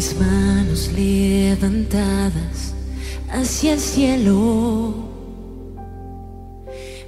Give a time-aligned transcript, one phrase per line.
[0.00, 2.72] mis manos levantadas
[3.30, 4.94] hacia el cielo,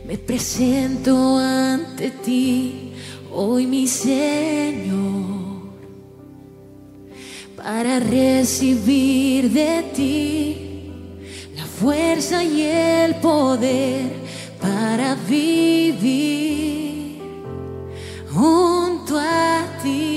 [0.06, 2.92] me presento ante ti
[3.32, 5.72] hoy, mi Señor,
[7.56, 10.90] para recibir de ti
[11.56, 14.10] la fuerza y el poder
[14.60, 16.42] para vivir
[18.30, 20.11] junto a ti,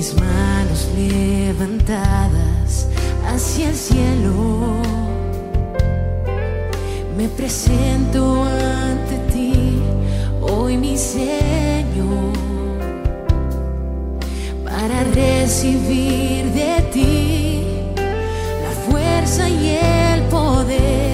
[0.00, 2.88] mis manos levantadas
[3.28, 4.78] hacia el cielo.
[7.18, 9.78] Me presento ante ti,
[10.40, 12.32] hoy mi Señor,
[14.64, 17.66] para recibir de ti
[18.64, 19.76] la fuerza y
[20.14, 21.09] el poder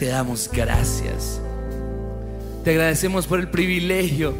[0.00, 1.42] te damos gracias.
[2.64, 4.32] Te agradecemos por el privilegio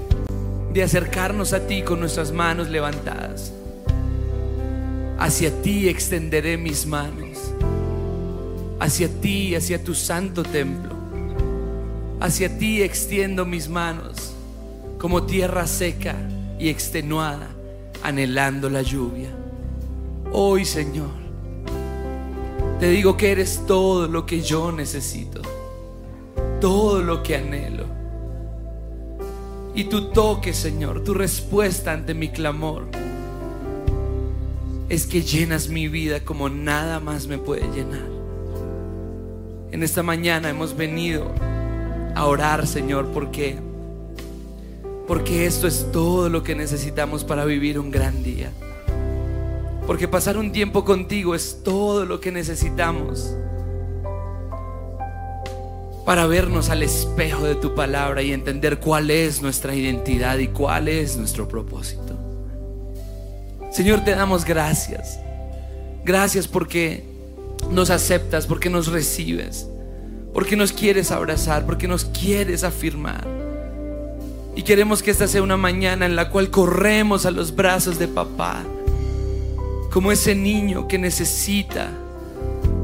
[0.72, 3.52] de acercarnos a ti con nuestras manos levantadas.
[5.18, 7.52] Hacia ti extenderé mis manos.
[8.80, 10.94] Hacia ti, hacia tu santo templo.
[12.20, 14.32] Hacia ti extiendo mis manos
[14.98, 16.14] como tierra seca
[16.58, 17.48] y extenuada,
[18.02, 19.28] anhelando la lluvia.
[20.32, 21.20] Hoy, Señor,
[22.80, 25.39] te digo que eres todo lo que yo necesito,
[26.60, 27.84] todo lo que anhelo.
[29.74, 32.88] Y tu toque, Señor, tu respuesta ante mi clamor,
[34.88, 38.08] es que llenas mi vida como nada más me puede llenar.
[39.70, 41.32] En esta mañana hemos venido
[42.14, 43.56] a orar, Señor, porque
[45.06, 48.52] porque esto es todo lo que necesitamos para vivir un gran día.
[49.84, 53.34] Porque pasar un tiempo contigo es todo lo que necesitamos
[56.10, 60.88] para vernos al espejo de tu palabra y entender cuál es nuestra identidad y cuál
[60.88, 62.18] es nuestro propósito.
[63.70, 65.20] Señor, te damos gracias.
[66.04, 67.04] Gracias porque
[67.70, 69.68] nos aceptas, porque nos recibes,
[70.34, 73.24] porque nos quieres abrazar, porque nos quieres afirmar.
[74.56, 78.08] Y queremos que esta sea una mañana en la cual corremos a los brazos de
[78.08, 78.64] papá
[79.92, 81.88] como ese niño que necesita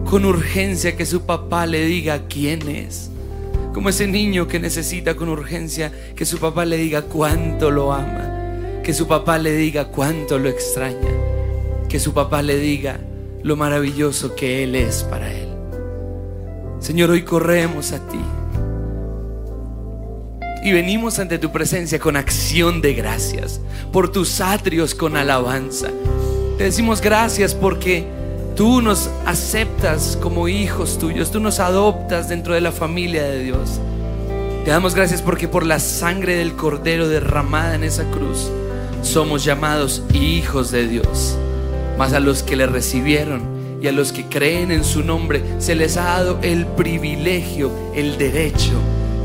[0.09, 3.11] con urgencia que su papá le diga quién es.
[3.77, 8.81] Como ese niño que necesita con urgencia que su papá le diga cuánto lo ama.
[8.83, 11.11] Que su papá le diga cuánto lo extraña.
[11.87, 12.99] Que su papá le diga
[13.43, 15.51] lo maravilloso que Él es para Él.
[16.79, 18.19] Señor, hoy corremos a ti.
[20.65, 23.61] Y venimos ante tu presencia con acción de gracias,
[23.93, 25.91] por tus atrios con alabanza.
[26.57, 28.07] Te decimos gracias porque
[28.57, 33.79] tú nos aceptas como hijos tuyos, tú nos adoptas dentro de la familia de Dios.
[34.65, 38.51] Te damos gracias porque por la sangre del cordero derramada en esa cruz
[39.03, 41.37] somos llamados hijos de Dios.
[41.99, 43.43] Mas a los que le recibieron
[43.81, 48.17] y a los que creen en su nombre se les ha dado el privilegio, el
[48.17, 48.73] derecho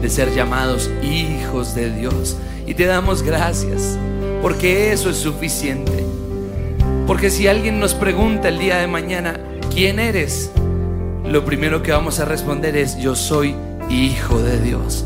[0.01, 2.36] de ser llamados hijos de Dios.
[2.68, 3.98] Y te damos gracias
[4.42, 6.20] porque eso es suficiente.
[7.11, 9.37] Porque si alguien nos pregunta el día de mañana,
[9.73, 10.49] ¿quién eres?
[11.25, 13.53] Lo primero que vamos a responder es, yo soy
[13.89, 15.03] hijo de Dios.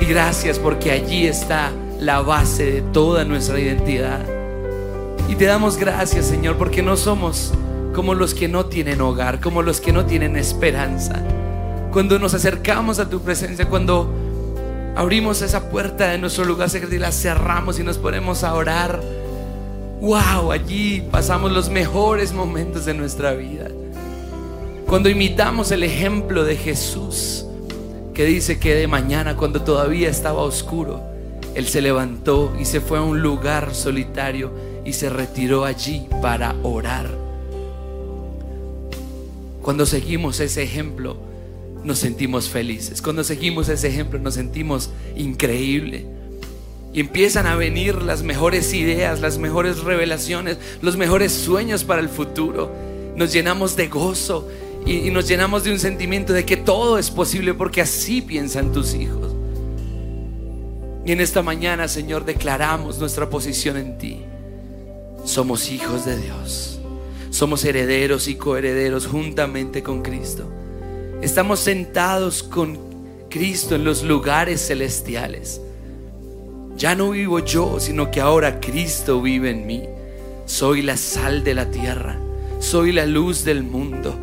[0.00, 1.70] Y gracias porque allí está
[2.00, 4.20] la base de toda nuestra identidad.
[5.28, 7.52] Y te damos gracias, Señor, porque no somos
[7.94, 11.22] como los que no tienen hogar, como los que no tienen esperanza.
[11.92, 14.10] Cuando nos acercamos a tu presencia, cuando
[14.96, 19.02] abrimos esa puerta de nuestro lugar secreto y la cerramos y nos ponemos a orar,
[20.00, 23.68] wow, allí pasamos los mejores momentos de nuestra vida.
[24.86, 27.46] Cuando imitamos el ejemplo de Jesús,
[28.12, 31.02] que dice que de mañana, cuando todavía estaba oscuro,
[31.54, 34.52] Él se levantó y se fue a un lugar solitario
[34.84, 37.08] y se retiró allí para orar.
[39.62, 41.16] Cuando seguimos ese ejemplo,
[41.82, 43.02] nos sentimos felices.
[43.02, 46.06] Cuando seguimos ese ejemplo, nos sentimos increíble.
[46.94, 52.08] Y empiezan a venir las mejores ideas, las mejores revelaciones, los mejores sueños para el
[52.08, 52.70] futuro.
[53.16, 54.48] Nos llenamos de gozo
[54.86, 58.94] y, nos llenamos de un sentimiento de que todo es posible porque así piensan tus
[58.94, 59.34] hijos.
[61.04, 64.20] Y en esta mañana, Señor, declaramos nuestra posición en ti.
[65.24, 66.78] Somos hijos de Dios.
[67.30, 70.48] Somos herederos y coherederos juntamente con Cristo.
[71.20, 72.78] Estamos sentados con
[73.28, 75.60] Cristo en los lugares celestiales.
[76.76, 79.84] Ya no vivo yo, sino que ahora Cristo vive en mí.
[80.46, 82.18] Soy la sal de la tierra.
[82.58, 84.14] Soy la luz del mundo.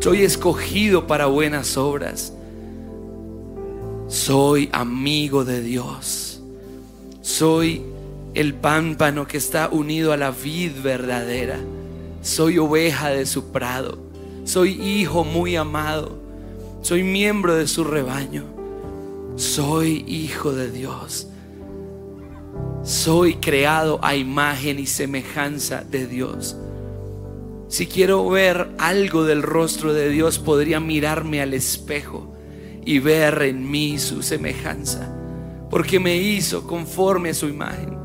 [0.00, 2.32] Soy escogido para buenas obras.
[4.08, 6.40] Soy amigo de Dios.
[7.22, 7.82] Soy
[8.34, 11.58] el pámpano que está unido a la vid verdadera.
[12.22, 13.98] Soy oveja de su prado.
[14.44, 16.18] Soy hijo muy amado.
[16.82, 18.44] Soy miembro de su rebaño.
[19.36, 21.28] Soy hijo de Dios.
[22.84, 26.54] Soy creado a imagen y semejanza de Dios.
[27.68, 32.36] Si quiero ver algo del rostro de Dios, podría mirarme al espejo
[32.84, 35.10] y ver en mí su semejanza,
[35.70, 37.96] porque me hizo conforme a su imagen.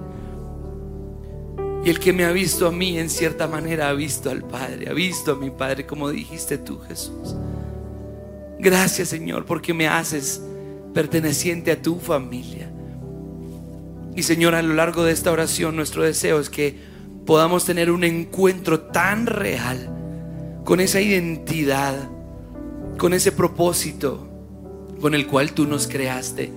[1.84, 4.90] Y el que me ha visto a mí, en cierta manera, ha visto al Padre,
[4.90, 7.36] ha visto a mi Padre, como dijiste tú, Jesús.
[8.60, 10.42] Gracias, Señor, porque me haces
[10.94, 12.72] perteneciente a tu familia.
[14.16, 16.78] Y Señor, a lo largo de esta oración, nuestro deseo es que
[17.26, 19.96] podamos tener un encuentro tan real,
[20.66, 22.10] con esa identidad,
[22.98, 24.30] con ese propósito
[25.00, 26.52] con el cual tú nos creaste,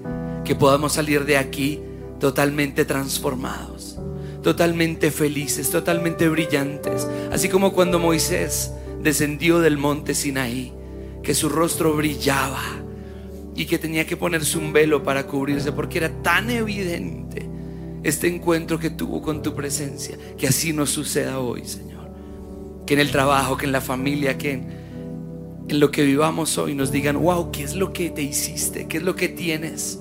[0.44, 1.80] que podamos salir de aquí
[2.18, 3.98] totalmente transformados,
[4.42, 10.72] totalmente felices, totalmente brillantes, así como cuando Moisés descendió del monte Sinaí,
[11.22, 12.62] que su rostro brillaba
[13.54, 17.46] y que tenía que ponerse un velo para cubrirse porque era tan evidente
[18.02, 22.10] este encuentro que tuvo con tu presencia, que así nos suceda hoy, Señor.
[22.86, 24.66] Que en el trabajo, que en la familia, que en,
[25.68, 28.88] en lo que vivamos hoy nos digan, wow, ¿qué es lo que te hiciste?
[28.88, 30.00] ¿Qué es lo que tienes?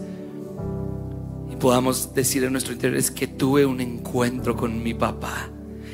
[1.51, 5.50] Y podamos decir en nuestro interior, es que tuve un encuentro con mi papá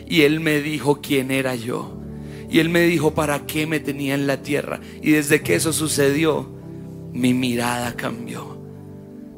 [0.08, 1.94] y él me dijo quién era yo.
[2.50, 4.80] Y él me dijo para qué me tenía en la tierra.
[5.02, 6.57] Y desde que eso sucedió,
[7.18, 8.58] mi mirada cambió.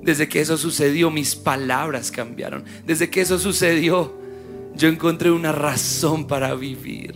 [0.02, 2.64] Desde que eso sucedió, mis palabras cambiaron.
[2.86, 4.14] Desde que eso sucedió,
[4.76, 7.16] yo encontré una razón para vivir.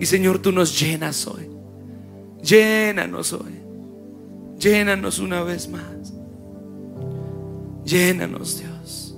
[0.00, 1.48] Y Señor, tú nos llenas hoy.
[2.42, 3.60] Llénanos hoy.
[4.58, 6.12] Llénanos una vez más.
[7.84, 9.16] Llénanos, Dios.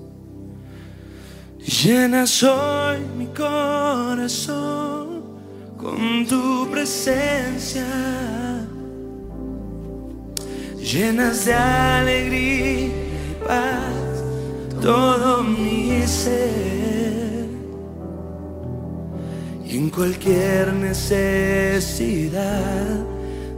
[1.59, 5.23] Llenas hoy mi corazón
[5.77, 8.54] con tu presencia.
[10.95, 12.93] Llenas de alegría y
[13.45, 14.23] paz
[14.81, 17.49] todo mi ser.
[19.67, 22.37] Y en cualquier necesidad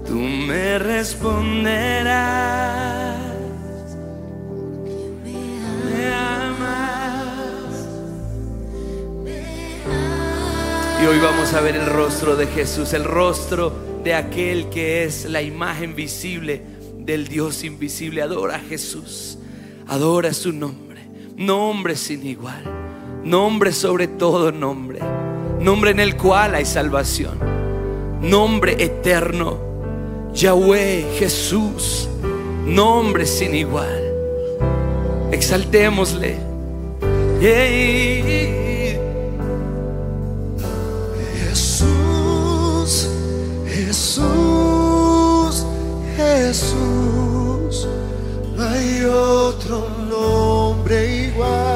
[0.06, 1.76] tú me responderás.
[5.84, 7.86] Me amas.
[11.02, 15.26] Y hoy vamos a ver el rostro de Jesús, el rostro de aquel que es
[15.26, 16.75] la imagen visible
[17.06, 18.20] del Dios invisible.
[18.20, 19.38] Adora a Jesús,
[19.86, 22.62] adora su nombre, nombre sin igual,
[23.24, 24.98] nombre sobre todo nombre,
[25.60, 27.38] nombre en el cual hay salvación,
[28.20, 29.58] nombre eterno,
[30.34, 32.08] Yahweh, Jesús,
[32.66, 34.02] nombre sin igual.
[35.30, 36.36] Exaltémosle.
[46.46, 47.88] Jesús,
[48.54, 51.75] no hay otro nombre igual.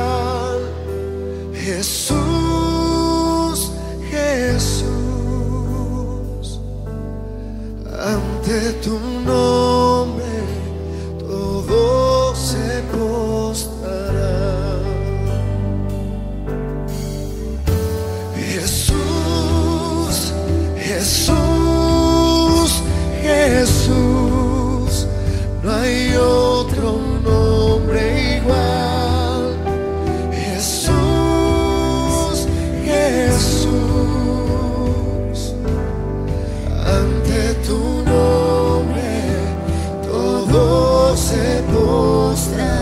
[42.31, 42.71] Postrará.
[42.71, 42.80] Desde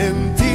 [0.00, 0.54] en ti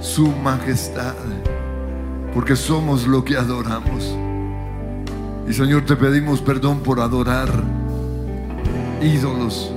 [0.00, 1.14] su majestad,
[2.34, 4.16] porque somos lo que adoramos.
[5.48, 7.48] Y Señor, te pedimos perdón por adorar
[9.00, 9.70] ídolos,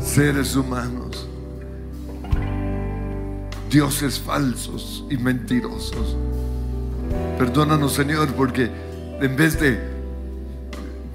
[0.00, 1.28] seres humanos,
[3.70, 6.16] dioses falsos y mentirosos.
[7.38, 8.70] Perdónanos, Señor, porque
[9.20, 9.80] en vez de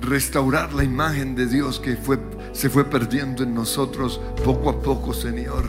[0.02, 2.20] restaurar la imagen de Dios que fue,
[2.54, 5.66] se fue perdiendo en nosotros poco a poco, Señor,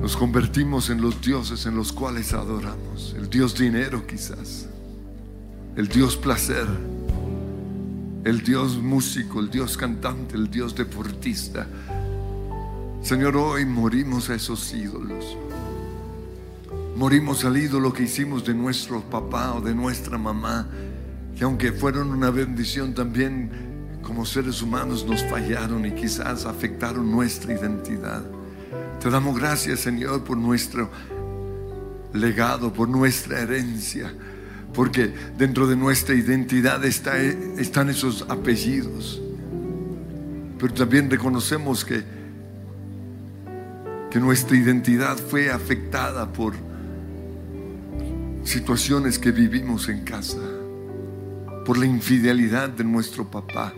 [0.00, 3.14] nos convertimos en los dioses en los cuales adoramos.
[3.18, 4.66] El Dios dinero quizás,
[5.76, 6.66] el Dios placer,
[8.24, 11.66] el Dios músico, el Dios cantante, el Dios deportista.
[13.02, 15.36] Señor, hoy morimos a esos ídolos.
[16.96, 20.66] Morimos al ídolo que hicimos de nuestro papá o de nuestra mamá,
[21.36, 27.52] que aunque fueron una bendición también como seres humanos nos fallaron y quizás afectaron nuestra
[27.52, 28.39] identidad.
[29.00, 30.90] Te damos gracias, Señor, por nuestro
[32.12, 34.12] legado, por nuestra herencia,
[34.74, 39.20] porque dentro de nuestra identidad está- están esos apellidos.
[40.58, 42.02] Pero también reconocemos que,
[44.10, 46.52] que nuestra identidad fue afectada por
[48.44, 50.38] situaciones que vivimos en casa,
[51.64, 53.72] por la infidelidad de nuestro papá,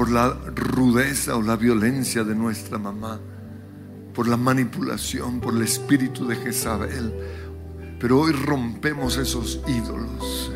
[0.00, 3.20] por la rudeza o la violencia de nuestra mamá,
[4.14, 7.12] por la manipulación, por el espíritu de Jezabel.
[7.98, 10.52] Pero hoy rompemos esos ídolos.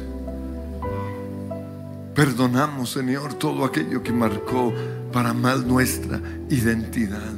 [2.14, 4.72] Perdonamos, Señor, todo aquello que marcó
[5.12, 7.34] para mal nuestra identidad.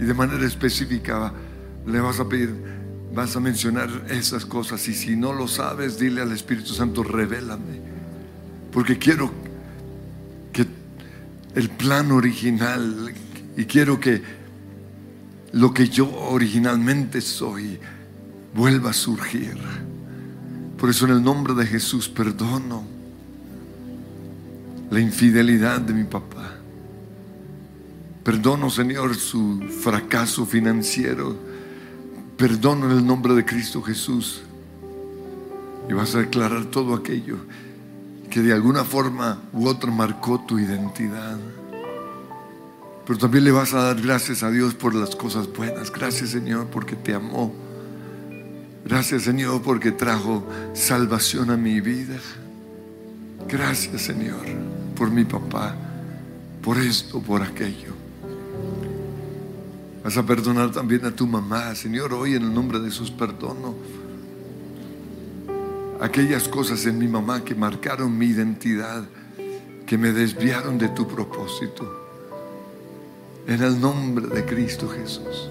[0.00, 1.32] Y de manera específica
[1.86, 2.52] le vas a pedir,
[3.14, 4.88] vas a mencionar esas cosas.
[4.88, 7.80] Y si no lo sabes, dile al Espíritu Santo, revélame.
[8.72, 9.49] Porque quiero
[11.54, 13.12] el plan original
[13.56, 14.22] y quiero que
[15.52, 17.78] lo que yo originalmente soy
[18.54, 19.56] vuelva a surgir.
[20.78, 22.84] Por eso en el nombre de Jesús perdono
[24.90, 26.56] la infidelidad de mi papá.
[28.24, 31.36] Perdono, Señor, su fracaso financiero.
[32.36, 34.42] Perdono en el nombre de Cristo Jesús.
[35.88, 37.38] Y vas a declarar todo aquello
[38.30, 41.36] que de alguna forma u otra marcó tu identidad.
[43.04, 45.90] Pero también le vas a dar gracias a Dios por las cosas buenas.
[45.90, 47.52] Gracias, Señor, porque te amó.
[48.84, 52.18] Gracias, Señor, porque trajo salvación a mi vida.
[53.48, 54.46] Gracias, Señor,
[54.96, 55.74] por mi papá,
[56.62, 57.90] por esto, por aquello.
[60.04, 63.74] Vas a perdonar también a tu mamá, Señor, hoy en el nombre de Jesús perdono
[66.00, 69.04] aquellas cosas en mi mamá que marcaron mi identidad,
[69.86, 71.98] que me desviaron de tu propósito.
[73.46, 75.48] En el nombre de Cristo Jesús.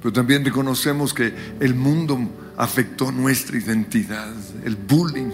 [0.00, 2.18] Pero también reconocemos que el mundo
[2.56, 4.32] afectó nuestra identidad,
[4.64, 5.30] el bullying,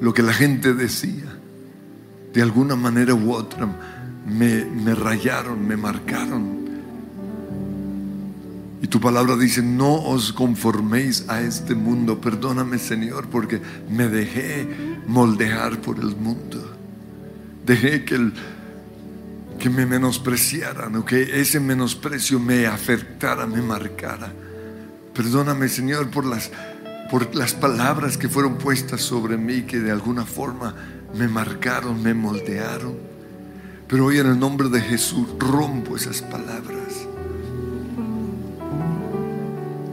[0.00, 1.36] lo que la gente decía,
[2.32, 3.68] de alguna manera u otra
[4.26, 6.59] me, me rayaron, me marcaron.
[8.82, 12.20] Y tu palabra dice, no os conforméis a este mundo.
[12.20, 14.66] Perdóname Señor porque me dejé
[15.06, 16.76] moldear por el mundo.
[17.66, 18.32] Dejé que, el,
[19.58, 24.32] que me menospreciaran o que ese menosprecio me afectara, me marcara.
[25.14, 26.50] Perdóname Señor por las,
[27.10, 30.74] por las palabras que fueron puestas sobre mí que de alguna forma
[31.14, 32.96] me marcaron, me moldearon.
[33.86, 36.79] Pero hoy en el nombre de Jesús rompo esas palabras.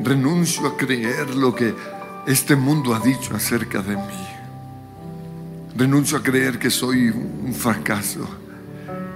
[0.08, 1.76] Renuncio a creer lo que
[2.26, 4.28] este mundo ha dicho acerca de mí.
[5.76, 8.28] Renuncio a creer que soy un fracaso,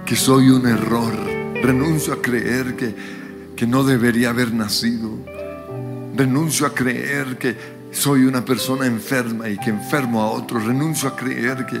[0.04, 1.14] que soy un error.
[1.62, 2.94] Renuncio a creer que,
[3.56, 5.10] que no debería haber nacido.
[6.14, 7.56] Renuncio a creer que
[7.90, 10.66] soy una persona enferma y que enfermo a otros.
[10.66, 11.80] Renuncio a creer que,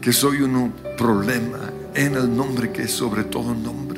[0.00, 1.58] que soy un problema
[1.94, 3.91] en el nombre que es sobre todo nombre.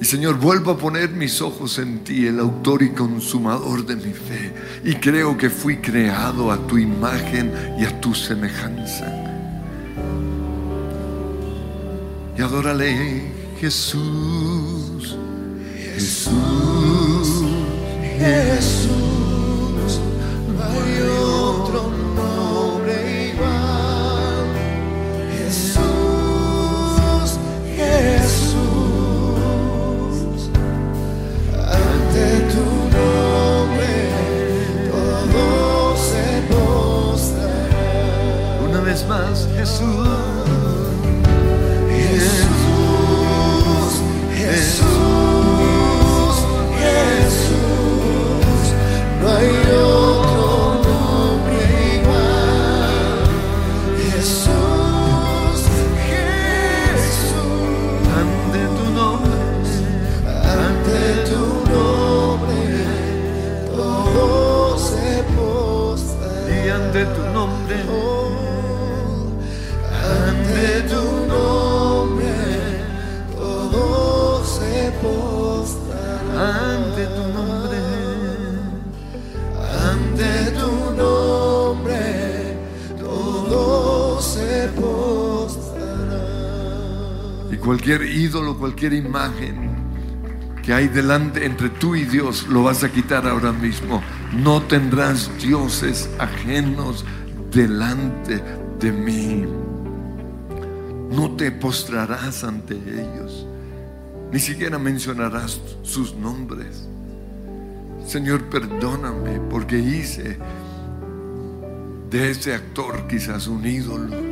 [0.00, 4.12] Y Señor, vuelvo a poner mis ojos en ti, el autor y consumador de mi
[4.12, 4.52] fe.
[4.84, 9.12] Y creo que fui creado a tu imagen y a tu semejanza.
[12.36, 15.16] Y adórale, Jesús,
[15.76, 17.42] Jesús,
[18.18, 20.00] Jesús,
[20.46, 21.90] no hay otro
[39.26, 40.37] Jesús,
[88.78, 89.76] cualquier imagen
[90.62, 94.00] que hay delante entre tú y Dios, lo vas a quitar ahora mismo.
[94.32, 97.04] No tendrás dioses ajenos
[97.50, 98.40] delante
[98.78, 99.44] de mí.
[101.10, 103.48] No te postrarás ante ellos.
[104.30, 106.86] Ni siquiera mencionarás sus nombres.
[108.06, 110.38] Señor, perdóname porque hice
[112.10, 114.27] de ese actor quizás un ídolo.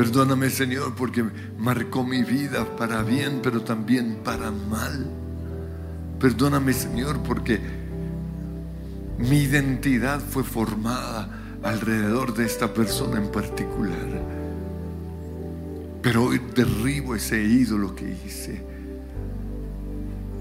[0.00, 1.22] Perdóname, Señor, porque
[1.58, 5.10] marcó mi vida para bien, pero también para mal.
[6.18, 7.60] Perdóname, Señor, porque
[9.18, 14.22] mi identidad fue formada alrededor de esta persona en particular.
[16.00, 18.64] Pero hoy derribo ese ídolo que hice.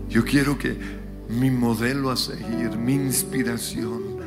[0.10, 0.78] Yo quiero que
[1.28, 4.19] mi modelo a seguir, mi inspiración,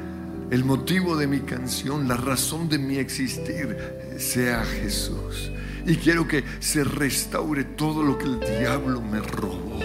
[0.51, 5.51] el motivo de mi canción, la razón de mi existir sea Jesús.
[5.87, 9.81] Y quiero que se restaure todo lo que el diablo me robó.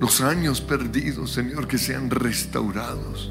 [0.00, 3.30] Los años perdidos, Señor, que sean restaurados.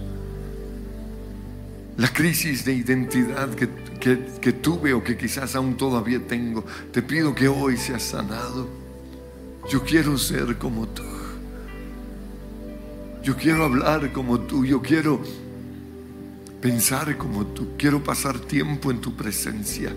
[1.97, 3.67] La crisis de identidad que,
[3.99, 8.67] que- que tuve o que quizás aún todavía tengo, te pido que hoy sea sanado.
[9.69, 11.03] Yo quiero ser como tú.
[13.23, 14.63] Yo quiero hablar como tú.
[14.65, 15.21] Yo quiero
[16.61, 17.69] pensar como tú.
[17.77, 19.93] Quiero pasar tiempo en tu presencia.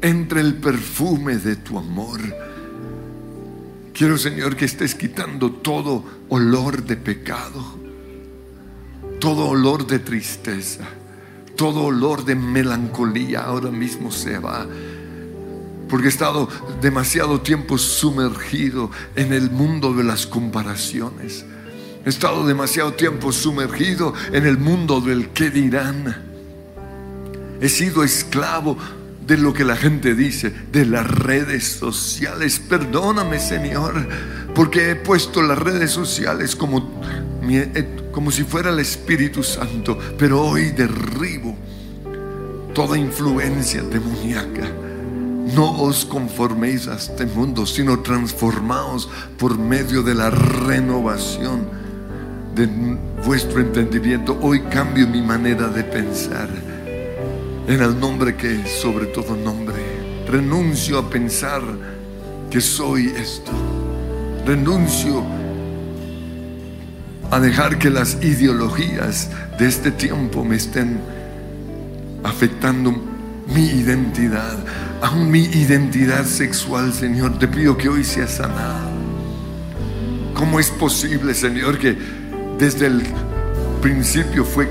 [0.00, 2.20] Entre el perfume de tu amor.
[3.92, 7.78] Quiero, Señor, que estés quitando todo olor de pecado.
[9.20, 10.84] Todo olor de tristeza.
[11.56, 14.66] Todo olor de melancolía ahora mismo se va.
[15.88, 16.48] Porque he estado
[16.80, 21.44] demasiado tiempo sumergido en el mundo de las comparaciones.
[22.04, 26.16] He estado demasiado tiempo sumergido en el mundo del qué dirán.
[27.60, 28.76] He sido esclavo
[29.24, 32.58] de lo que la gente dice, de las redes sociales.
[32.58, 34.08] Perdóname, Señor,
[34.52, 37.00] porque he puesto las redes sociales como,
[37.48, 39.96] eh, como si fuera el Espíritu Santo.
[40.18, 41.56] Pero hoy derribo
[42.74, 44.68] toda influencia demoníaca.
[45.54, 51.81] No os conforméis a este mundo, sino transformaos por medio de la renovación
[52.54, 52.68] de
[53.24, 54.38] vuestro entendimiento.
[54.40, 56.48] Hoy cambio mi manera de pensar
[57.66, 59.76] en el nombre que es sobre todo nombre.
[60.28, 61.62] Renuncio a pensar
[62.50, 63.52] que soy esto.
[64.46, 65.24] Renuncio
[67.30, 71.00] a dejar que las ideologías de este tiempo me estén
[72.24, 72.94] afectando
[73.54, 74.58] mi identidad,
[75.00, 77.38] aún mi identidad sexual, Señor.
[77.38, 78.82] Te pido que hoy sea sanada.
[80.34, 82.21] ¿Cómo es posible, Señor, que
[82.58, 83.02] desde el
[83.80, 84.68] principio fue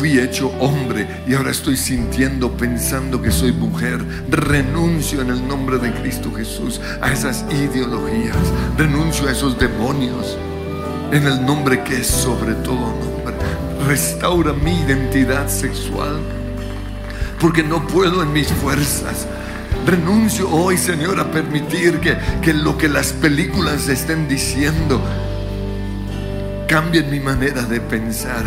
[0.00, 4.02] fui hecho hombre y ahora estoy sintiendo, pensando que soy mujer?
[4.30, 8.36] Renuncio en el nombre de Cristo Jesús a esas ideologías.
[8.78, 10.38] Renuncio a esos demonios
[11.12, 13.34] en el nombre que es sobre todo nombre.
[13.86, 16.18] Restaura mi identidad sexual
[17.38, 19.26] porque no puedo en mis fuerzas.
[19.86, 25.02] Renuncio hoy, Señor, a permitir que, que lo que las películas estén diciendo
[26.70, 28.44] cambien mi manera de pensar.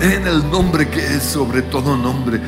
[0.00, 2.40] En el nombre que es sobre todo nombre.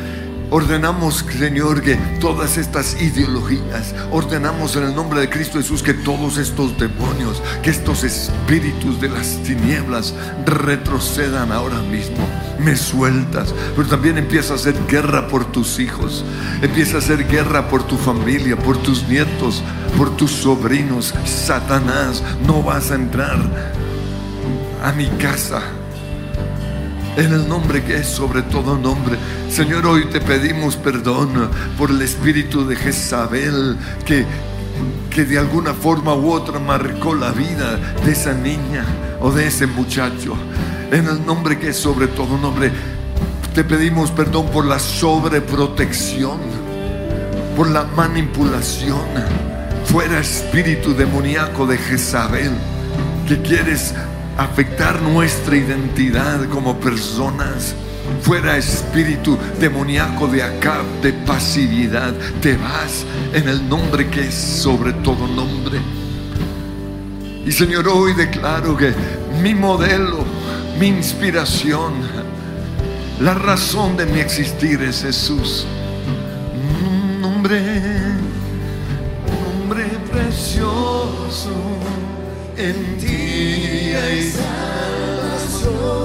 [0.50, 6.38] Ordenamos, Señor, que todas estas ideologías, ordenamos en el nombre de Cristo Jesús que todos
[6.38, 10.14] estos demonios, que estos espíritus de las tinieblas
[10.46, 12.28] retrocedan ahora mismo.
[12.60, 16.24] Me sueltas, pero también empieza a hacer guerra por tus hijos,
[16.62, 19.60] empieza a hacer guerra por tu familia, por tus nietos,
[19.98, 21.12] por tus sobrinos.
[21.24, 23.83] Satanás, no vas a entrar
[24.84, 25.62] a mi casa.
[27.16, 29.16] En el nombre que es sobre todo nombre.
[29.48, 34.26] Señor, hoy te pedimos perdón por el espíritu de Jezabel que,
[35.08, 38.84] que de alguna forma u otra marcó la vida de esa niña
[39.20, 40.36] o de ese muchacho.
[40.90, 42.70] En el nombre que es sobre todo nombre.
[43.54, 46.40] Te pedimos perdón por la sobreprotección,
[47.56, 49.00] por la manipulación.
[49.86, 52.50] Fuera espíritu demoníaco de Jezabel,
[53.26, 53.94] que quieres
[54.36, 57.74] afectar nuestra identidad como personas.
[58.22, 62.12] Fuera espíritu demoníaco de Acab, de pasividad.
[62.40, 65.80] Te vas en el nombre que es sobre todo nombre.
[67.46, 68.94] Y Señor, hoy declaro que
[69.42, 70.24] mi modelo,
[70.78, 71.92] mi inspiración,
[73.20, 75.66] la razón de mi existir es Jesús.
[76.82, 77.60] Un nombre,
[79.58, 81.52] nombre precioso,
[82.56, 86.03] en ti hay salvación.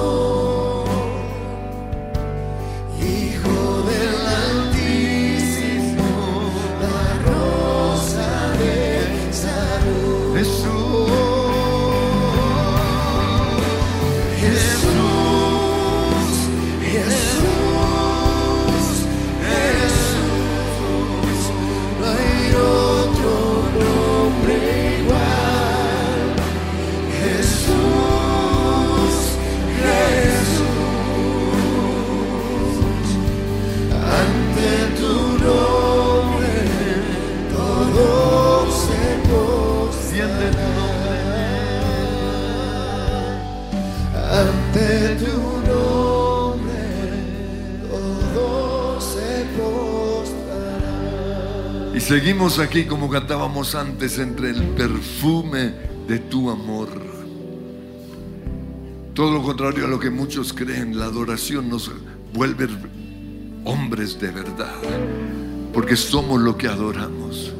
[52.19, 55.71] Seguimos aquí como cantábamos antes entre el perfume
[56.05, 56.89] de tu amor.
[59.13, 61.89] Todo lo contrario a lo que muchos creen, la adoración nos
[62.33, 62.67] vuelve
[63.63, 64.75] hombres de verdad,
[65.73, 67.53] porque somos lo que adoramos.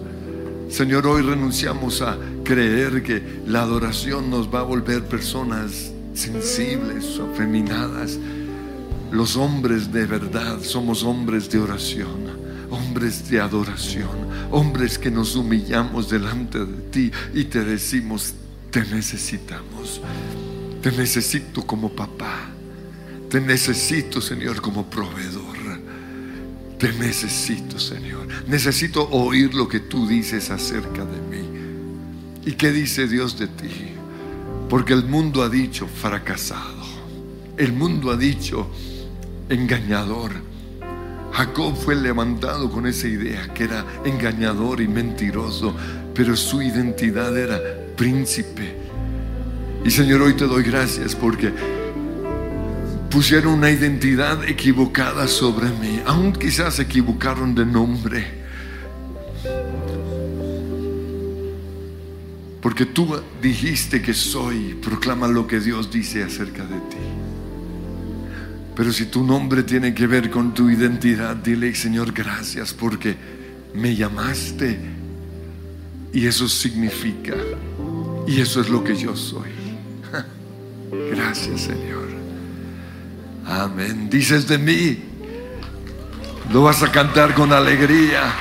[0.68, 8.20] Señor, hoy renunciamos a creer que la adoración nos va a volver personas sensibles, afeminadas.
[9.10, 12.28] Los hombres de verdad somos hombres de oración,
[12.70, 18.34] hombres de adoración, hombres que nos humillamos delante de ti y te decimos,
[18.72, 20.02] te necesitamos,
[20.82, 22.50] te necesito como papá,
[23.30, 25.60] te necesito Señor como proveedor.
[26.80, 28.26] Te necesito, Señor.
[28.48, 31.46] Necesito oír lo que tú dices acerca de mí.
[32.46, 33.70] ¿Y qué dice Dios de ti?
[34.70, 36.86] Porque el mundo ha dicho fracasado.
[37.58, 38.72] El mundo ha dicho
[39.50, 40.32] engañador.
[41.40, 45.74] Jacob fue levantado con esa idea que era engañador y mentiroso,
[46.14, 47.62] pero su identidad era
[47.96, 48.76] príncipe.
[49.86, 51.54] Y Señor, hoy te doy gracias porque
[53.10, 56.02] pusieron una identidad equivocada sobre mí.
[56.06, 58.26] Aún quizás se equivocaron de nombre.
[62.60, 67.29] Porque tú dijiste que soy, proclama lo que Dios dice acerca de ti.
[68.80, 73.14] Pero si tu nombre tiene que ver con tu identidad, dile, Señor, gracias porque
[73.74, 74.80] me llamaste.
[76.14, 77.36] Y eso significa,
[78.26, 79.50] y eso es lo que yo soy.
[81.12, 82.08] Gracias, Señor.
[83.46, 84.10] Amén.
[84.10, 85.00] Dices de mí,
[86.50, 88.34] lo vas a cantar con alegría.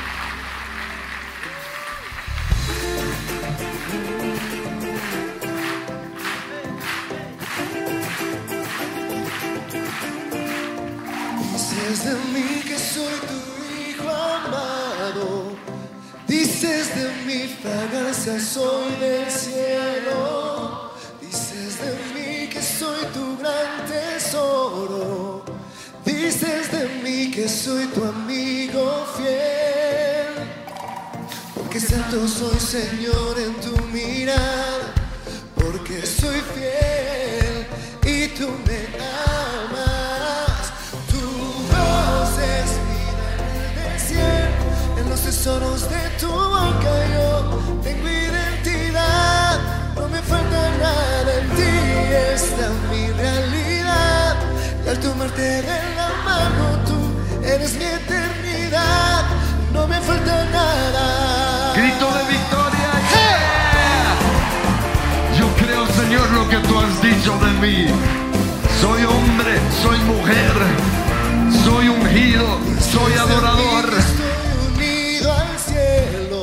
[72.93, 73.85] Soy adorador.
[73.99, 76.43] Estoy unido al cielo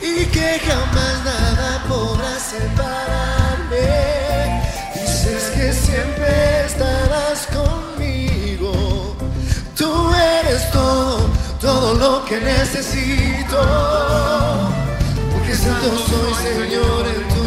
[0.00, 3.86] y que jamás nada podrá separarme.
[4.94, 9.16] Dices que siempre estarás conmigo.
[9.76, 9.90] Tú
[10.40, 11.18] eres todo,
[11.60, 13.58] todo lo que necesito.
[15.32, 17.37] Porque santo soy Señor en tu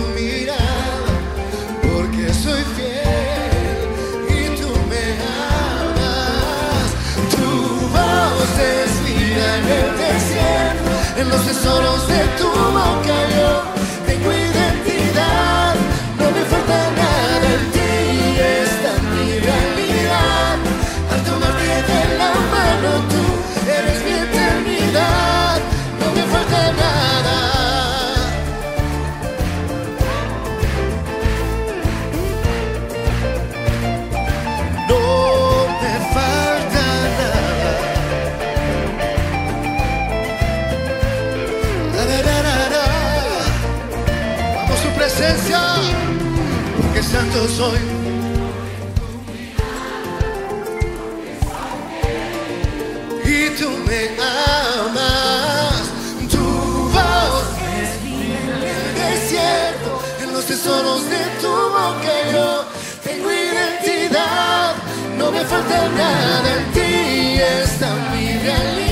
[11.17, 13.80] en los tesoros de tu boca yo.
[47.31, 47.79] Santo soy.
[53.25, 55.81] Y tú me amas,
[56.29, 56.45] tu
[56.95, 62.65] voz en el desierto, en los tesoros de tu boca yo
[63.03, 64.75] tengo identidad,
[65.17, 68.90] no me falta nada en ti, esta es mi realidad.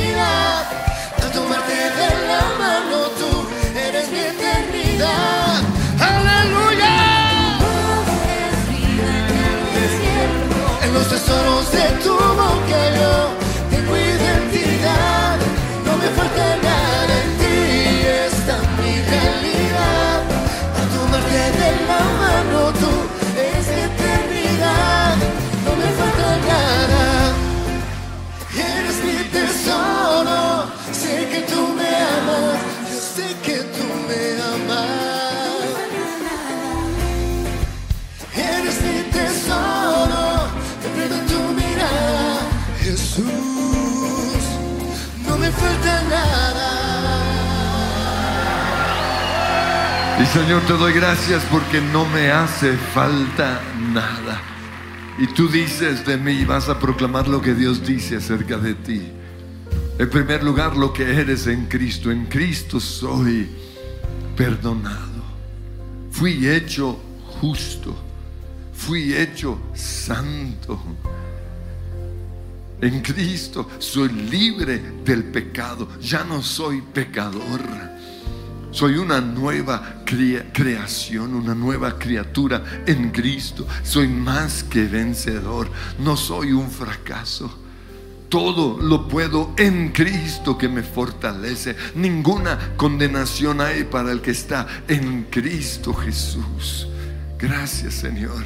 [11.29, 12.18] En los tesoros de tu
[50.33, 53.59] Señor, te doy gracias porque no me hace falta
[53.91, 54.39] nada.
[55.17, 59.11] Y tú dices de mí, vas a proclamar lo que Dios dice acerca de ti.
[59.97, 62.11] En primer lugar, lo que eres en Cristo.
[62.11, 63.49] En Cristo soy
[64.37, 65.23] perdonado.
[66.11, 66.99] Fui hecho
[67.41, 67.97] justo.
[68.71, 70.79] Fui hecho santo.
[72.81, 75.89] En Cristo soy libre del pecado.
[75.99, 77.98] Ya no soy pecador.
[78.71, 83.67] Soy una nueva crea- creación, una nueva criatura en Cristo.
[83.83, 85.69] Soy más que vencedor.
[85.99, 87.51] No soy un fracaso.
[88.29, 91.75] Todo lo puedo en Cristo que me fortalece.
[91.95, 96.87] Ninguna condenación hay para el que está en Cristo Jesús.
[97.39, 98.43] Gracias Señor,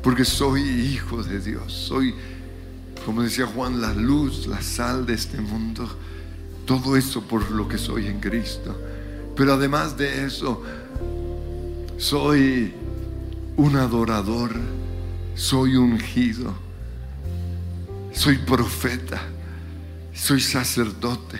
[0.00, 1.72] porque soy hijo de Dios.
[1.72, 2.14] Soy,
[3.04, 5.88] como decía Juan, la luz, la sal de este mundo.
[6.64, 8.80] Todo eso por lo que soy en Cristo.
[9.36, 10.62] Pero además de eso,
[11.96, 12.74] soy
[13.56, 14.52] un adorador,
[15.34, 16.54] soy ungido,
[18.12, 19.20] soy profeta,
[20.14, 21.38] soy sacerdote.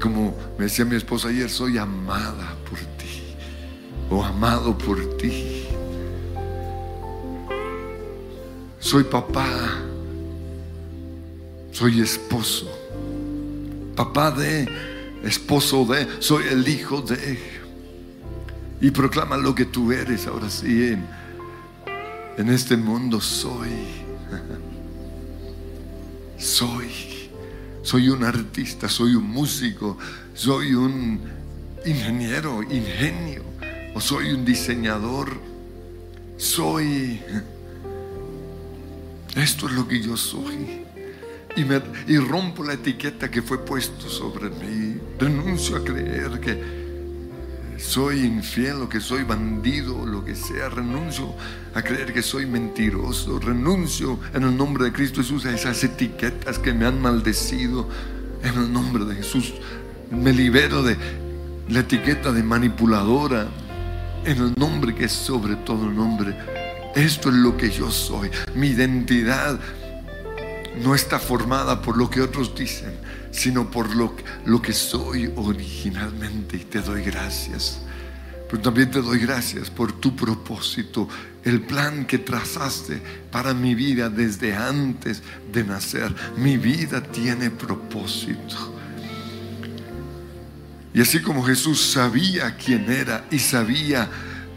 [0.00, 3.22] Como me decía mi esposa ayer, soy amada por ti
[4.10, 5.66] o amado por ti.
[8.78, 9.46] Soy papá,
[11.72, 12.68] soy esposo,
[13.96, 14.68] papá de,
[15.24, 17.38] esposo de, soy el hijo de.
[18.80, 21.06] Y proclama lo que tú eres ahora sí en,
[22.36, 23.70] en este mundo soy.
[26.36, 27.30] Soy.
[27.82, 29.96] Soy un artista, soy un músico,
[30.34, 31.20] soy un
[31.86, 33.44] ingeniero, ingenio,
[33.94, 35.38] o soy un diseñador.
[36.36, 37.22] Soy.
[39.36, 40.84] Esto es lo que yo soy.
[41.56, 44.96] Y, rompo la etiqueta que fue puesto sobre mí.
[45.18, 46.60] Renuncio a creer que
[47.78, 50.68] soy infiel o que soy bandido o lo que sea.
[50.68, 51.32] Renuncio
[51.72, 53.38] a creer que soy mentiroso.
[53.38, 57.88] Renuncio en el nombre de Cristo Jesús a esas etiquetas que me han maldecido.
[58.42, 59.54] En el nombre de Jesús
[60.10, 60.96] me libero de
[61.68, 63.46] la etiqueta de manipuladora.
[64.24, 66.36] En el nombre que es sobre todo nombre.
[66.96, 68.30] Esto es lo que yo soy.
[68.56, 69.60] Mi identidad
[70.82, 72.94] no está formada por lo que otros dicen,
[73.30, 76.56] sino por lo, lo que soy originalmente.
[76.56, 77.80] Y te doy gracias.
[78.48, 81.08] Pero también te doy gracias por tu propósito,
[81.44, 85.22] el plan que trazaste para mi vida desde antes
[85.52, 86.14] de nacer.
[86.36, 88.72] Mi vida tiene propósito.
[90.92, 94.08] Y así como Jesús sabía quién era y sabía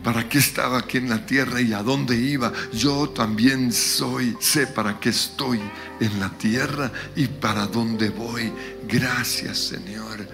[0.07, 2.53] para qué estaba aquí en la tierra y a dónde iba.
[2.71, 5.59] Yo también soy, sé para qué estoy
[5.99, 8.49] en la tierra y para dónde voy.
[8.87, 10.25] Gracias Señor.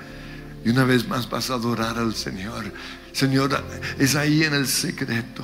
[0.64, 2.72] Y una vez más vas a adorar al Señor.
[3.14, 3.64] Señor,
[3.98, 5.44] es ahí en el secreto,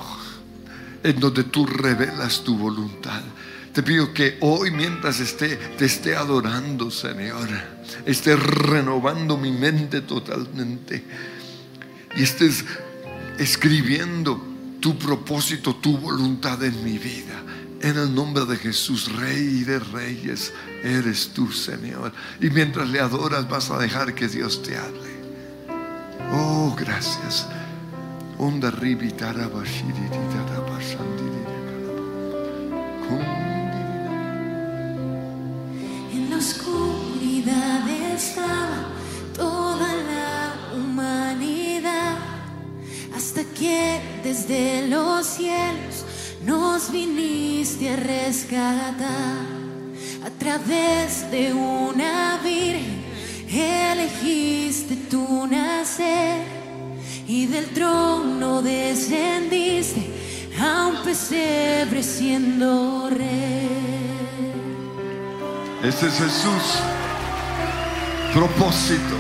[1.02, 3.24] en donde tú revelas tu voluntad.
[3.74, 7.50] Te pido que hoy mientras esté, te esté adorando, Señor,
[8.06, 11.04] esté renovando mi mente totalmente
[12.16, 12.64] y estés
[13.40, 14.42] escribiendo
[14.80, 17.44] tu propósito, tu voluntad en mi vida.
[17.82, 22.12] En el nombre de Jesús, Rey de Reyes, eres tú, Señor.
[22.42, 25.10] Y mientras le adoras, vas a dejar que Dios te hable.
[26.32, 27.48] Oh, gracias.
[36.14, 37.90] En la oscuridad.
[43.60, 46.06] que desde los cielos
[46.46, 49.46] nos viniste a rescatar
[50.26, 53.00] a través de una virgen
[53.50, 56.44] elegiste tu nacer
[57.28, 60.08] y del trono descendiste
[60.60, 63.70] a un pesebre siendo rey.
[65.84, 66.82] Este es Jesús,
[68.34, 69.16] propósito.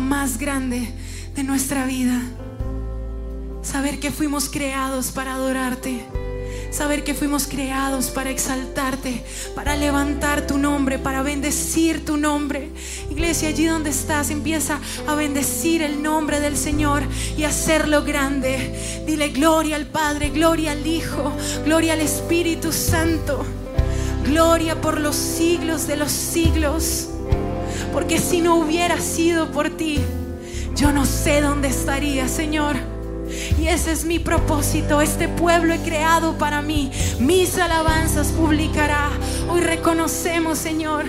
[0.00, 0.92] Más grande
[1.34, 2.20] de nuestra vida.
[3.62, 6.04] Saber que fuimos creados para adorarte.
[6.70, 9.24] Saber que fuimos creados para exaltarte,
[9.56, 12.70] para levantar tu nombre, para bendecir tu nombre.
[13.10, 14.78] Iglesia, allí donde estás, empieza
[15.08, 17.02] a bendecir el nombre del Señor
[17.36, 19.02] y hacerlo grande.
[19.04, 21.32] Dile gloria al Padre, gloria al Hijo,
[21.64, 23.44] gloria al Espíritu Santo.
[24.24, 27.08] Gloria por los siglos de los siglos.
[27.92, 30.00] Porque si no hubiera sido por ti,
[30.76, 32.76] yo no sé dónde estaría, Señor.
[33.58, 35.00] Y ese es mi propósito.
[35.00, 36.90] Este pueblo he creado para mí.
[37.18, 39.10] Mis alabanzas publicará.
[39.48, 41.04] Hoy reconocemos, Señor,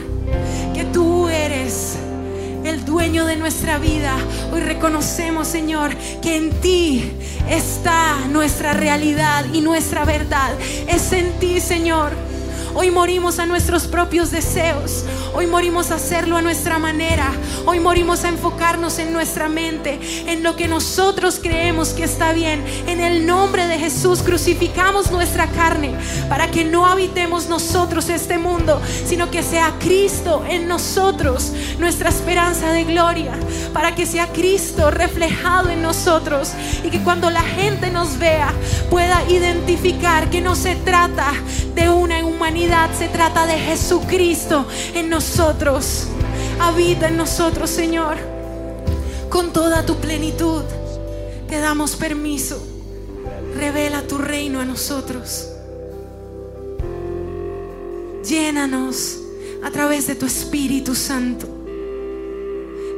[0.73, 1.97] que tú eres
[2.63, 4.15] el dueño de nuestra vida.
[4.51, 7.11] Hoy reconocemos, Señor, que en ti
[7.49, 10.53] está nuestra realidad y nuestra verdad.
[10.87, 12.30] Es en ti, Señor.
[12.73, 15.03] Hoy morimos a nuestros propios deseos.
[15.33, 17.29] Hoy morimos a hacerlo a nuestra manera.
[17.65, 22.63] Hoy morimos a enfocarnos en nuestra mente, en lo que nosotros creemos que está bien.
[22.87, 25.93] En el nombre de Jesús crucificamos nuestra carne
[26.29, 32.71] para que no habitemos nosotros este mundo, sino que sea Cristo en nosotros nuestra esperanza
[32.71, 33.33] de gloria.
[33.73, 36.51] Para que sea Cristo reflejado en nosotros
[36.85, 38.53] y que cuando la gente nos vea
[38.89, 41.33] pueda identificar que no se trata
[41.75, 42.60] de una humanidad,
[42.97, 46.07] se trata de Jesucristo en nosotros.
[46.59, 48.17] Habita en nosotros, Señor,
[49.29, 50.61] con toda tu plenitud.
[51.47, 52.61] Te damos permiso.
[53.57, 55.49] Revela tu reino a nosotros.
[58.23, 59.17] Llénanos
[59.63, 61.47] a través de tu Espíritu Santo.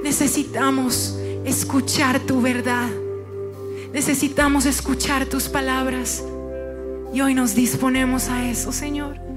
[0.04, 2.90] Necesitamos escuchar tu verdad.
[3.94, 6.22] Necesitamos escuchar tus palabras.
[7.14, 9.33] Y hoy nos disponemos a eso, Señor.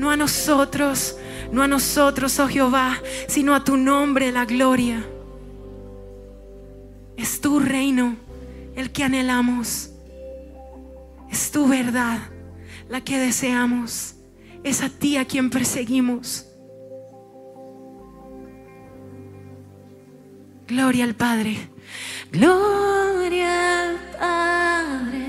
[0.00, 1.18] No a nosotros,
[1.52, 2.98] no a nosotros, oh Jehová,
[3.28, 5.04] sino a tu nombre la gloria.
[7.18, 8.16] Es tu reino
[8.74, 9.90] el que anhelamos.
[11.30, 12.18] Es tu verdad
[12.88, 14.14] la que deseamos.
[14.64, 16.46] Es a ti a quien perseguimos.
[20.66, 21.58] Gloria al Padre.
[22.32, 25.19] Gloria al Padre,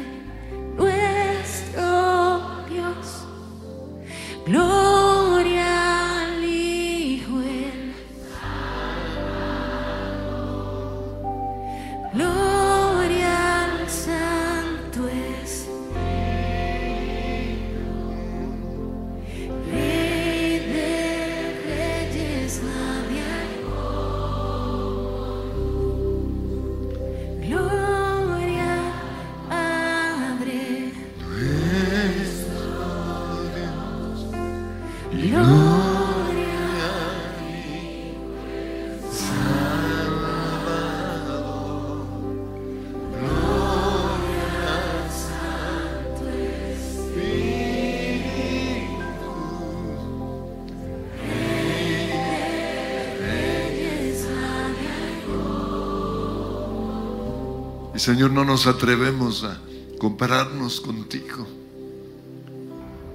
[58.02, 59.62] Señor, no nos atrevemos a
[60.00, 61.48] compararnos contigo,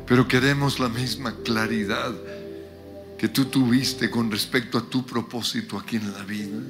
[0.06, 2.14] pero queremos la misma claridad
[3.18, 6.60] que tú tuviste con respecto a tu propósito aquí en la vida.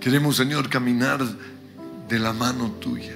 [0.00, 1.24] Queremos, Señor, caminar
[2.08, 3.14] de la mano tuya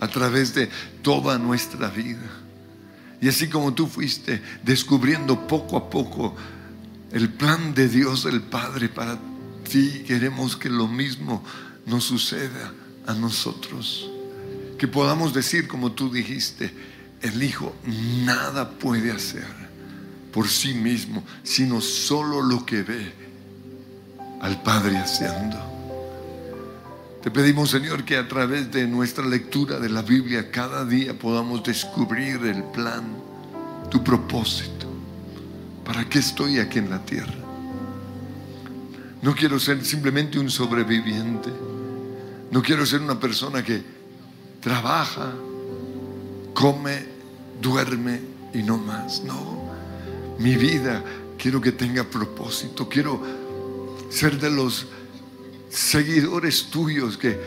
[0.00, 0.68] a través de
[1.00, 2.28] toda nuestra vida.
[3.22, 6.36] Y así como tú fuiste descubriendo poco a poco
[7.12, 9.16] el plan de Dios el Padre para
[9.68, 11.44] ti, queremos que lo mismo
[11.86, 12.72] nos suceda
[13.06, 14.10] a nosotros.
[14.78, 16.72] Que podamos decir como tú dijiste,
[17.22, 17.74] el Hijo
[18.24, 19.46] nada puede hacer
[20.32, 23.12] por sí mismo, sino solo lo que ve
[24.40, 25.58] al Padre haciendo.
[27.22, 31.64] Te pedimos, Señor, que a través de nuestra lectura de la Biblia cada día podamos
[31.64, 33.04] descubrir el plan,
[33.90, 34.86] tu propósito.
[35.84, 37.47] ¿Para qué estoy aquí en la tierra?
[39.22, 41.50] No quiero ser simplemente un sobreviviente.
[42.50, 43.82] No quiero ser una persona que
[44.60, 45.32] trabaja,
[46.54, 47.04] come,
[47.60, 48.20] duerme
[48.54, 49.22] y no más.
[49.24, 49.70] No,
[50.38, 51.02] mi vida
[51.36, 52.88] quiero que tenga propósito.
[52.88, 53.20] Quiero
[54.10, 54.86] ser de los
[55.68, 57.38] seguidores tuyos que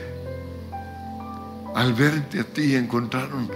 [1.74, 3.50] al verte a ti encontraron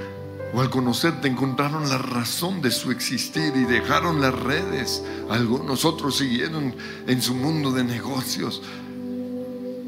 [0.56, 5.03] o al conocerte encontraron la razón de su existir y dejaron las redes.
[5.30, 6.74] Algunos otros siguieron
[7.08, 8.62] en su mundo de negocios.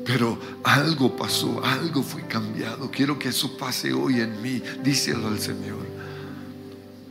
[0.03, 2.91] Pero algo pasó, algo fue cambiado.
[2.91, 4.61] Quiero que eso pase hoy en mí.
[4.83, 5.87] Díselo al Señor.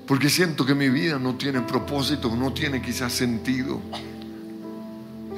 [0.06, 3.80] Porque siento que mi vida no tiene propósito, no tiene quizás sentido.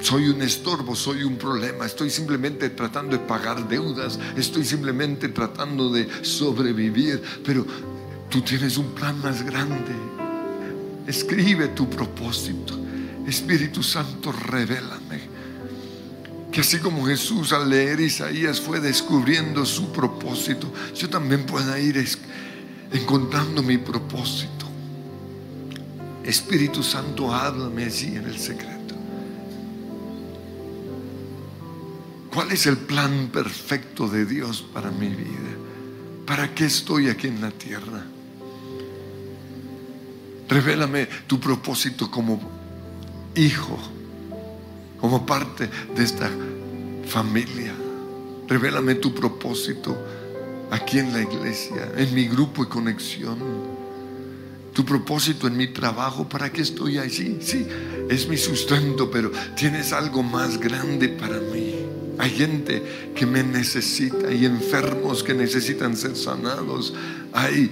[0.00, 1.86] Soy un estorbo, soy un problema.
[1.86, 4.18] Estoy simplemente tratando de pagar deudas.
[4.36, 7.22] Estoy simplemente tratando de sobrevivir.
[7.44, 7.64] Pero
[8.28, 9.94] tú tienes un plan más grande.
[11.06, 12.78] Escribe tu propósito.
[13.26, 15.20] Espíritu Santo, revélame.
[16.50, 22.02] Que así como Jesús al leer Isaías fue descubriendo su propósito, yo también pueda ir
[22.92, 24.66] encontrando mi propósito.
[26.24, 28.94] Espíritu Santo, háblame así en el secreto.
[32.32, 35.56] ¿Cuál es el plan perfecto de Dios para mi vida?
[36.26, 38.04] ¿Para qué estoy aquí en la tierra?
[40.48, 42.40] Revélame tu propósito como
[43.34, 43.78] hijo,
[45.00, 46.30] como parte de esta
[47.06, 47.74] familia.
[48.48, 49.96] Revélame tu propósito
[50.70, 53.38] aquí en la iglesia, en mi grupo de conexión.
[54.72, 57.38] Tu propósito en mi trabajo, ¿para qué estoy allí?
[57.40, 57.66] Sí,
[58.08, 61.74] es mi sustento, pero tienes algo más grande para mí.
[62.18, 66.94] Hay gente que me necesita, hay enfermos que necesitan ser sanados,
[67.32, 67.70] hay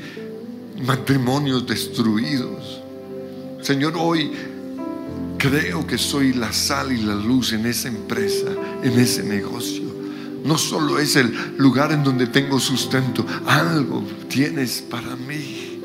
[0.82, 2.82] matrimonios destruidos.
[3.62, 4.32] Señor, hoy
[5.38, 8.48] creo que soy la sal y la luz en esa empresa,
[8.82, 9.84] en ese negocio.
[10.44, 15.80] No solo es el lugar en donde tengo sustento, algo tienes para mí.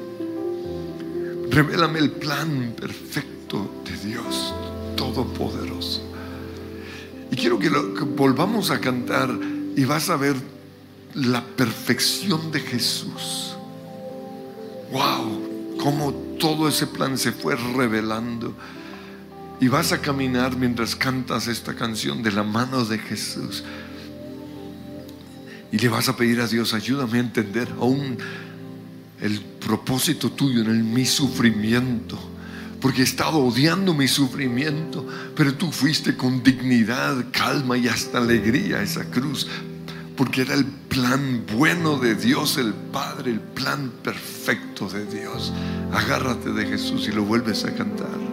[1.49, 4.53] Revélame el plan perfecto de Dios
[4.95, 6.01] Todopoderoso.
[7.31, 9.31] Y quiero que, que volvamos a cantar
[9.75, 10.35] y vas a ver
[11.15, 13.50] la perfección de Jesús.
[14.91, 18.53] Wow, cómo todo ese plan se fue revelando.
[19.61, 23.63] Y vas a caminar mientras cantas esta canción de la mano de Jesús.
[25.71, 28.17] Y le vas a pedir a Dios, ayúdame a entender aún
[29.21, 32.19] el propósito tuyo en mi sufrimiento.
[32.81, 38.77] Porque he estado odiando mi sufrimiento, pero tú fuiste con dignidad, calma y hasta alegría
[38.77, 39.47] a esa cruz.
[40.15, 45.53] Porque era el plan bueno de Dios, el Padre, el plan perfecto de Dios.
[45.93, 48.30] Agárrate de Jesús y lo vuelves a cantar.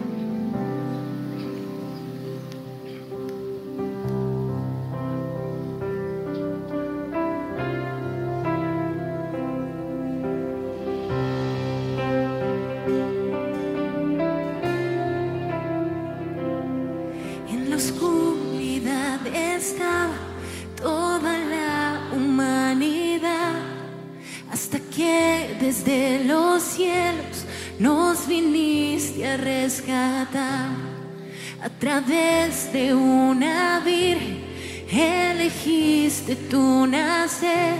[36.29, 37.75] Elegiste tu nacer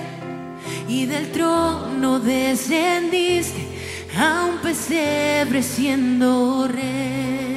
[0.88, 3.68] y del trono descendiste
[4.18, 7.49] a un pesebre siendo rey.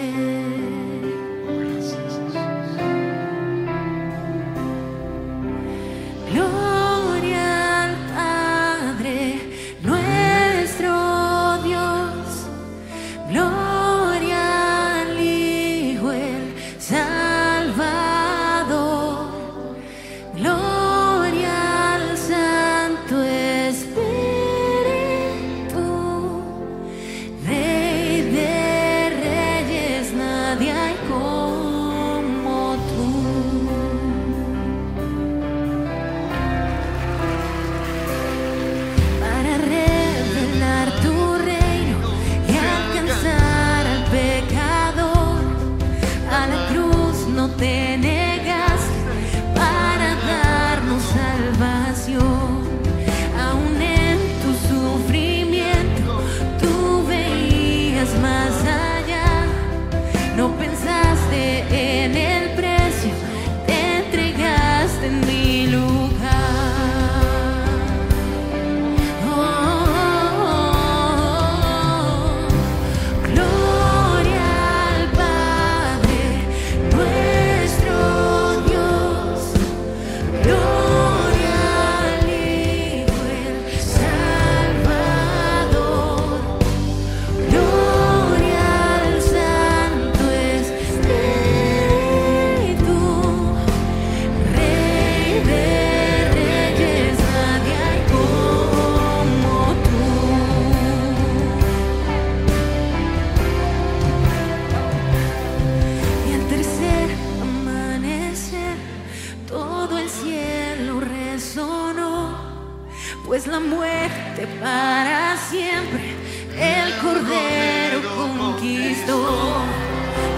[113.41, 116.15] Fuerte para siempre.
[116.55, 118.03] El cordero
[118.39, 119.57] conquistó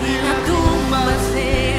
[0.01, 1.74] y la tumba se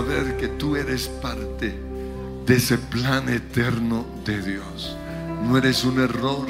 [0.00, 1.78] ver que tú eres parte
[2.46, 4.96] de ese plan eterno de Dios.
[5.44, 6.46] No eres un error,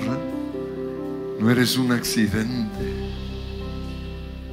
[1.41, 3.11] no eres un accidente.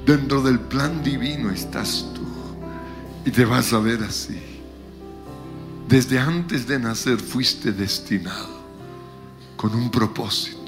[0.05, 2.27] Dentro del plan divino estás tú
[3.25, 4.41] y te vas a ver así.
[5.87, 8.59] Desde antes de nacer fuiste destinado
[9.55, 10.58] con un propósito.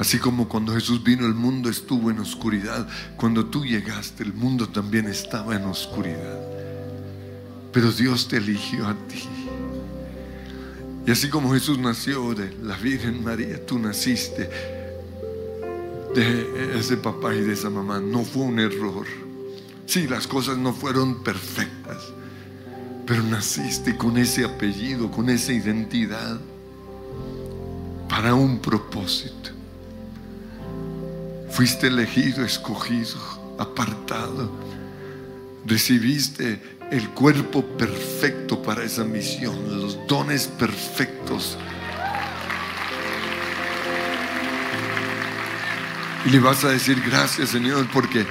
[0.00, 2.88] Así como cuando Jesús vino el mundo estuvo en oscuridad,
[3.18, 6.40] cuando tú llegaste el mundo también estaba en oscuridad.
[7.70, 9.28] Pero Dios te eligió a ti.
[11.06, 14.48] Y así como Jesús nació de la Virgen María, tú naciste
[16.14, 18.00] de ese papá y de esa mamá.
[18.00, 19.06] No fue un error.
[19.84, 21.98] Sí, las cosas no fueron perfectas,
[23.06, 26.40] pero naciste con ese apellido, con esa identidad,
[28.08, 29.59] para un propósito.
[31.60, 33.18] Fuiste elegido, escogido,
[33.58, 34.50] apartado.
[35.66, 36.58] Recibiste
[36.90, 41.58] el cuerpo perfecto para esa misión, los dones perfectos.
[46.24, 48.24] Y le vas a decir gracias Señor porque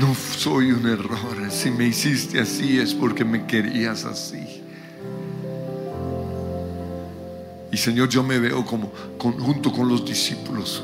[0.00, 1.52] no soy un error.
[1.52, 4.64] Si me hiciste así es porque me querías así.
[7.70, 10.82] Y Señor, yo me veo como junto con los discípulos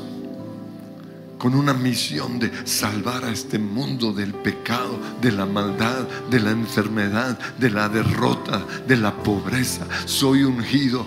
[1.37, 6.51] con una misión de salvar a este mundo del pecado, de la maldad, de la
[6.51, 9.85] enfermedad, de la derrota, de la pobreza.
[10.05, 11.05] Soy ungido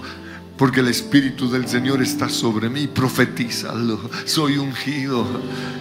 [0.58, 2.88] porque el Espíritu del Señor está sobre mí.
[2.88, 4.00] Profetízalo.
[4.24, 5.24] Soy ungido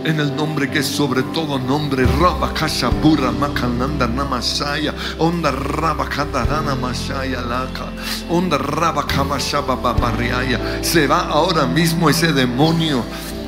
[0.05, 2.05] en el nombre que es sobre todo nombre.
[2.19, 4.93] Raba Kashabura Makananda Namasaya.
[5.17, 7.91] Onda Raba Kadarana Mashaya Laka.
[8.29, 10.83] Onda Raba Kamashaba Babariaya.
[10.83, 13.03] Se va ahora mismo ese demonio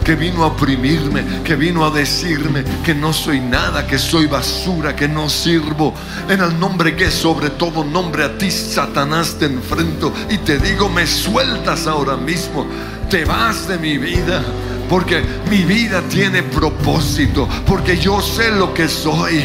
[0.09, 4.95] que vino a oprimirme, que vino a decirme que no soy nada, que soy basura,
[4.95, 5.93] que no sirvo.
[6.27, 10.89] En el nombre que sobre todo nombre a ti, Satanás, te enfrento y te digo,
[10.89, 12.65] me sueltas ahora mismo,
[13.07, 14.43] te vas de mi vida.
[14.89, 19.43] Porque mi vida tiene propósito, porque yo sé lo que soy,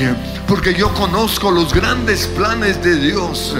[0.48, 3.54] porque yo conozco los grandes planes de Dios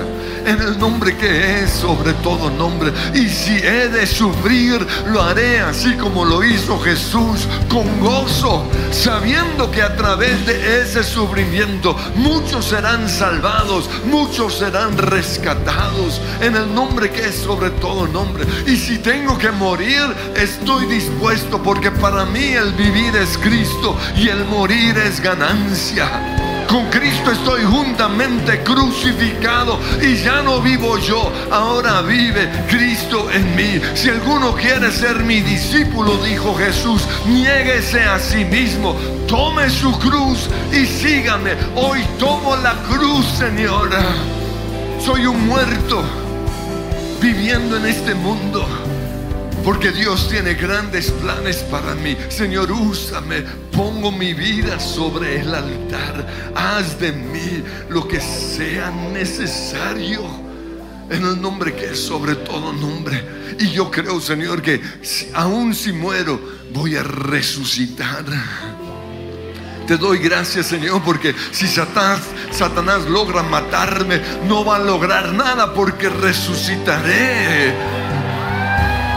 [0.47, 2.93] en el nombre que es sobre todo nombre.
[3.15, 9.71] Y si he de sufrir, lo haré así como lo hizo Jesús, con gozo, sabiendo
[9.71, 17.11] que a través de ese sufrimiento muchos serán salvados, muchos serán rescatados, en el nombre
[17.11, 18.45] que es sobre todo nombre.
[18.67, 20.03] Y si tengo que morir,
[20.37, 26.54] estoy dispuesto, porque para mí el vivir es Cristo y el morir es ganancia.
[26.69, 33.81] Con Cristo estoy juntamente crucificado y ya no vivo yo, ahora vive Cristo en mí.
[33.95, 38.95] Si alguno quiere ser mi discípulo, dijo Jesús, niéguese a sí mismo,
[39.29, 41.53] tome su cruz y sígame.
[41.77, 44.03] Hoy tomo la cruz, Señora.
[45.05, 46.03] Soy un muerto
[47.21, 48.67] viviendo en este mundo.
[49.65, 52.17] Porque Dios tiene grandes planes para mí.
[52.29, 53.43] Señor, úsame.
[53.73, 56.53] Pongo mi vida sobre el altar.
[56.55, 60.23] Haz de mí lo que sea necesario.
[61.11, 63.25] en el nombre que es sobre todo nombre.
[63.59, 64.81] Y yo creo, Señor, que
[65.33, 66.41] aun si muero,
[66.73, 68.25] voy a resucitar.
[69.87, 76.09] Te doy gracias, Señor, porque si Satanás logra matarme, no va a lograr nada porque
[76.09, 78.04] resucitaré.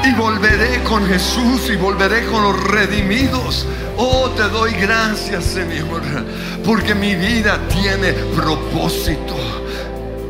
[0.08, 3.66] Y volveré con Jesús y volveré con los redimidos.
[3.98, 6.02] Oh, te doy gracias, Señor,
[6.64, 9.36] porque mi vida tiene propósito.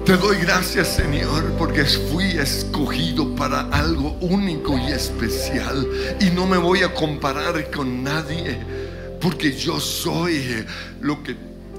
[0.04, 5.88] Te doy gracias, Señor, porque fui escogido para algo único y especial.
[6.22, 8.58] Y no me voy a comparar con nadie,
[9.22, 10.66] porque yo soy
[11.02, 11.36] lo que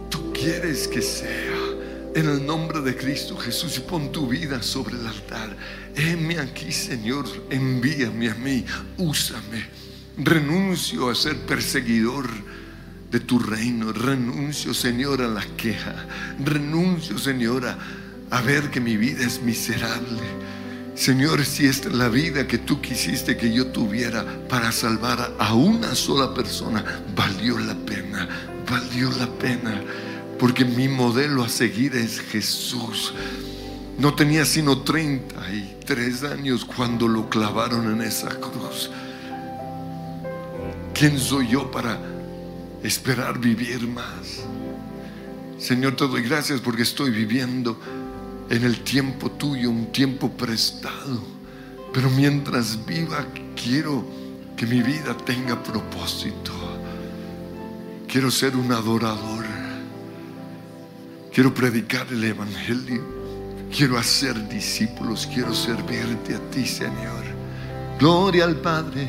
[0.09, 1.48] tú quieres que sea.
[2.19, 5.57] En el nombre de Cristo Jesús pon tu vida sobre el altar.
[5.95, 8.65] Heme aquí, Señor, envíame a mí,
[8.97, 9.65] úsame.
[10.17, 12.27] Renuncio a ser perseguidor
[13.09, 13.93] de tu reino.
[13.93, 16.09] Renuncio, Señor, a la queja.
[16.45, 17.79] Renuncio, Señor, a,
[18.31, 20.25] a ver que mi vida es miserable.
[20.97, 25.55] Señor, si esta es la vida que tú quisiste que yo tuviera para salvar a
[25.55, 28.29] una sola persona, valió la pena,
[28.69, 29.81] valió la pena,
[30.39, 33.13] porque mi modelo a seguir es Jesús.
[33.99, 38.91] No tenía sino 33 años cuando lo clavaron en esa cruz.
[40.95, 41.99] ¿Quién soy yo para
[42.83, 44.45] esperar vivir más?
[45.59, 47.81] Señor, te doy gracias porque estoy viviendo
[48.49, 51.21] en el tiempo tuyo, un tiempo prestado.
[51.93, 53.27] Pero mientras viva,
[53.57, 54.05] quiero
[54.57, 56.53] que mi vida tenga propósito.
[58.07, 59.48] Quiero ser un adorador.
[61.39, 63.01] Quiero predicar el Evangelio.
[63.71, 65.25] Quiero hacer discípulos.
[65.33, 67.23] Quiero servirte a ti, Señor.
[67.97, 69.09] Gloria al Padre.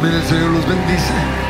[0.00, 0.14] Amén.
[0.14, 1.49] El Señor los bendice.